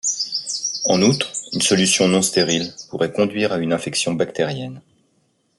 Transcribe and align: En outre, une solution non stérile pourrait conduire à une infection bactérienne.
En 0.85 1.03
outre, 1.03 1.31
une 1.53 1.61
solution 1.61 2.07
non 2.07 2.23
stérile 2.23 2.73
pourrait 2.89 3.13
conduire 3.13 3.53
à 3.53 3.59
une 3.59 3.71
infection 3.71 4.13
bactérienne. 4.15 4.81